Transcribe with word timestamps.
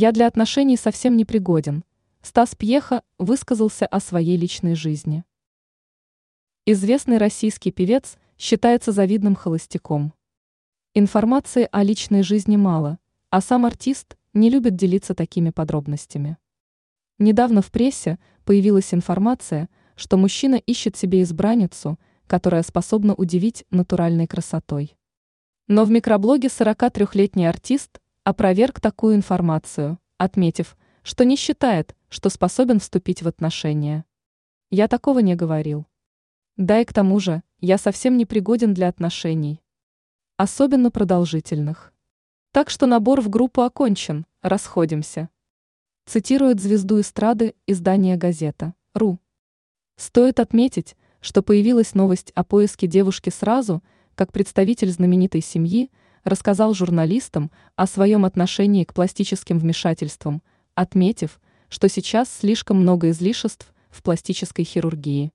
Я 0.00 0.12
для 0.12 0.28
отношений 0.28 0.76
совсем 0.76 1.16
не 1.16 1.24
пригоден. 1.24 1.82
Стас 2.22 2.54
Пьеха 2.54 3.02
высказался 3.18 3.84
о 3.84 3.98
своей 3.98 4.36
личной 4.36 4.76
жизни. 4.76 5.24
Известный 6.66 7.18
российский 7.18 7.72
певец 7.72 8.16
считается 8.38 8.92
завидным 8.92 9.34
холостяком. 9.34 10.14
Информации 10.94 11.68
о 11.72 11.82
личной 11.82 12.22
жизни 12.22 12.56
мало, 12.56 13.00
а 13.30 13.40
сам 13.40 13.66
артист 13.66 14.16
не 14.34 14.50
любит 14.50 14.76
делиться 14.76 15.16
такими 15.16 15.50
подробностями. 15.50 16.36
Недавно 17.18 17.60
в 17.60 17.72
прессе 17.72 18.20
появилась 18.44 18.94
информация, 18.94 19.68
что 19.96 20.16
мужчина 20.16 20.54
ищет 20.54 20.96
себе 20.96 21.22
избранницу, 21.22 21.98
которая 22.28 22.62
способна 22.62 23.16
удивить 23.16 23.64
натуральной 23.72 24.28
красотой. 24.28 24.96
Но 25.66 25.84
в 25.84 25.90
микроблоге 25.90 26.46
43-летний 26.46 27.46
артист 27.46 28.00
опроверг 28.28 28.78
такую 28.78 29.14
информацию, 29.14 29.98
отметив, 30.18 30.76
что 31.02 31.24
не 31.24 31.34
считает, 31.34 31.96
что 32.10 32.28
способен 32.28 32.78
вступить 32.78 33.22
в 33.22 33.26
отношения. 33.26 34.04
Я 34.68 34.86
такого 34.86 35.20
не 35.20 35.34
говорил. 35.34 35.86
Да 36.58 36.78
и 36.78 36.84
к 36.84 36.92
тому 36.92 37.20
же, 37.20 37.42
я 37.60 37.78
совсем 37.78 38.18
не 38.18 38.26
пригоден 38.26 38.74
для 38.74 38.88
отношений. 38.88 39.62
Особенно 40.36 40.90
продолжительных. 40.90 41.94
Так 42.52 42.68
что 42.68 42.84
набор 42.84 43.22
в 43.22 43.30
группу 43.30 43.62
окончен, 43.62 44.26
расходимся. 44.42 45.30
Цитирует 46.04 46.60
звезду 46.60 47.00
эстрады 47.00 47.54
издание 47.66 48.16
«Газета» 48.16 48.74
РУ. 48.92 49.18
Стоит 49.96 50.38
отметить, 50.38 50.98
что 51.22 51.42
появилась 51.42 51.94
новость 51.94 52.32
о 52.34 52.44
поиске 52.44 52.88
девушки 52.88 53.30
сразу, 53.30 53.82
как 54.14 54.32
представитель 54.32 54.90
знаменитой 54.90 55.40
семьи 55.40 55.90
рассказал 56.24 56.74
журналистам 56.74 57.50
о 57.76 57.86
своем 57.86 58.24
отношении 58.24 58.84
к 58.84 58.94
пластическим 58.94 59.58
вмешательствам, 59.58 60.42
отметив, 60.74 61.40
что 61.68 61.88
сейчас 61.88 62.28
слишком 62.30 62.80
много 62.80 63.10
излишеств 63.10 63.72
в 63.90 64.02
пластической 64.02 64.64
хирургии. 64.64 65.32